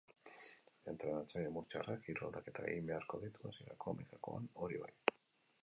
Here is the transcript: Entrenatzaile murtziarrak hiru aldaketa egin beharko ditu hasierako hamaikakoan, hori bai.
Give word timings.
Entrenatzaile 0.91 1.51
murtziarrak 1.57 2.09
hiru 2.09 2.25
aldaketa 2.29 2.65
egin 2.71 2.89
beharko 2.89 3.21
ditu 3.27 3.47
hasierako 3.51 3.93
hamaikakoan, 3.93 4.49
hori 4.65 4.81
bai. 4.87 4.93